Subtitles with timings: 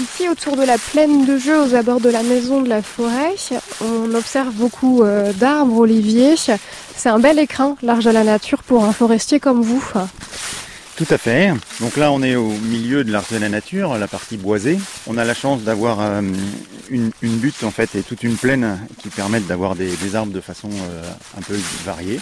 [0.00, 3.34] Ici, autour de la plaine de jeu, aux abords de la maison de la forêt,
[3.80, 6.34] on observe beaucoup euh, d'arbres, oliviers.
[6.36, 9.82] C'est un bel écrin, large de la nature, pour un forestier comme vous.
[10.96, 11.52] Tout à fait.
[11.80, 14.78] Donc là, on est au milieu de l'arche de la nature, la partie boisée.
[15.08, 16.22] On a la chance d'avoir euh,
[16.90, 20.70] une, butte en fait et toute une plaine qui permettent d'avoir des, arbres de façon
[20.70, 21.02] euh,
[21.36, 21.54] un peu
[21.84, 22.20] variée.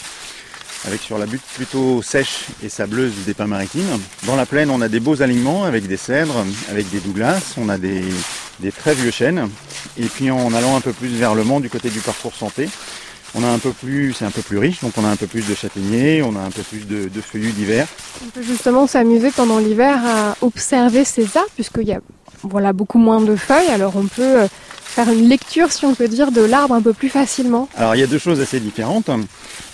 [0.87, 3.83] Avec sur la butte plutôt sèche et sableuse des pins maritimes.
[4.25, 7.69] Dans la plaine, on a des beaux alignements avec des cèdres, avec des douglas, on
[7.69, 8.05] a des,
[8.79, 9.49] très vieux chênes.
[9.99, 12.69] Et puis en allant un peu plus vers le mont du côté du parcours santé,
[13.35, 15.27] on a un peu plus, c'est un peu plus riche, donc on a un peu
[15.27, 17.87] plus de châtaigniers, on a un peu plus de, feuillus d'hiver.
[18.25, 22.01] On peut justement s'amuser pendant l'hiver à observer ces arbres, puisqu'il y a
[22.43, 24.49] voilà, beaucoup moins de feuilles, alors on peut euh,
[24.97, 28.01] faire une lecture, si on peut dire, de l'arbre un peu plus facilement Alors il
[28.01, 29.11] y a deux choses assez différentes.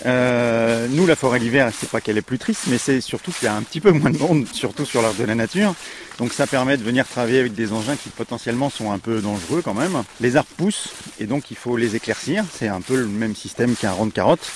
[0.05, 3.45] Euh, nous, la forêt d'hiver, c'est pas qu'elle est plus triste, mais c'est surtout qu'il
[3.45, 5.75] y a un petit peu moins de monde, surtout sur l'arbre de la nature.
[6.19, 9.61] Donc ça permet de venir travailler avec des engins qui potentiellement sont un peu dangereux
[9.63, 10.03] quand même.
[10.19, 12.43] Les arbres poussent et donc il faut les éclaircir.
[12.53, 14.51] C'est un peu le même système qu'un rond de carottes.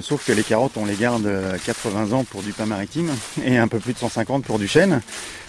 [0.00, 1.28] Sauf que les carottes, on les garde
[1.64, 3.10] 80 ans pour du pain maritime
[3.44, 5.00] et un peu plus de 150 pour du chêne.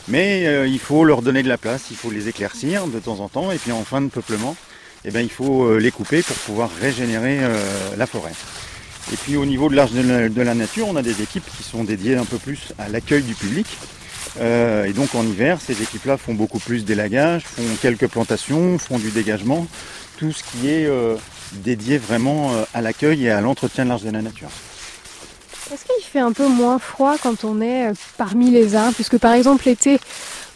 [0.09, 3.19] Mais euh, il faut leur donner de la place, il faut les éclaircir de temps
[3.19, 4.55] en temps, et puis en fin de peuplement,
[5.05, 7.59] eh bien, il faut euh, les couper pour pouvoir régénérer euh,
[7.95, 8.33] la forêt.
[9.13, 11.83] Et puis au niveau de l'arche de, la nature, on a des équipes qui sont
[11.83, 13.65] dédiées un peu plus à l'accueil du public.
[14.39, 19.09] et donc en hiver, ces équipes-là font beaucoup plus d'élagage, font quelques plantations, font du
[19.09, 19.67] dégagement,
[20.17, 20.87] tout ce qui est
[21.53, 24.49] dédié vraiment à l'accueil et à l'entretien de l'arche de la nature.
[25.71, 29.19] Est-ce qu'il fait un peu moins froid quand on est euh, parmi les arbres Puisque
[29.19, 29.99] par exemple l'été,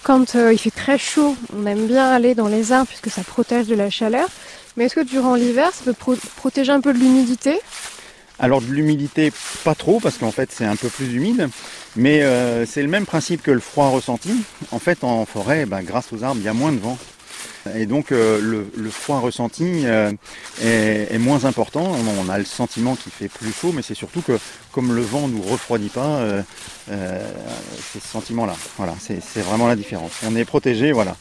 [0.01, 3.21] quand euh, il fait très chaud, on aime bien aller dans les arbres puisque ça
[3.23, 4.27] protège de la chaleur.
[4.75, 7.59] Mais est-ce que durant l'hiver, ça peut protéger un peu de l'humidité?
[8.39, 9.31] Alors de l'humidité,
[9.63, 11.47] pas trop, parce qu'en fait c'est un peu plus humide,
[11.95, 14.33] mais euh, c'est le même principe que le froid ressenti.
[14.71, 16.97] En fait en forêt, ben, grâce aux arbres, il y a moins de vent.
[17.75, 18.41] Et donc euh,
[18.75, 20.11] le, froid ressenti euh,
[20.61, 21.95] est, moins important.
[22.19, 24.37] On, a le sentiment qu'il fait plus chaud, mais c'est surtout que
[24.71, 26.41] comme le vent nous refroidit pas, euh,
[26.87, 28.55] c'est ce sentiment-là.
[28.77, 30.11] Voilà, c'est vraiment la différence.
[30.25, 31.15] On est protégé, voilà.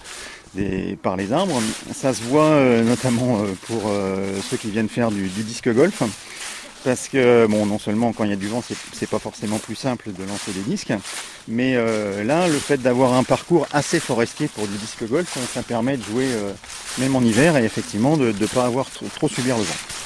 [1.02, 1.60] par les arbres.
[1.94, 3.92] Ça se voit notamment pour
[4.50, 6.02] ceux qui viennent faire du disque golf
[6.84, 8.62] parce que bon, non seulement quand il y a du vent,
[8.92, 10.92] c'est pas forcément plus simple de lancer des disques,
[11.48, 15.62] mais euh, là, le fait d'avoir un parcours assez forestier pour du disque golf, ça
[15.62, 16.52] permet de jouer euh,
[16.98, 20.01] même en hiver et effectivement de ne pas avoir trop subir le vent.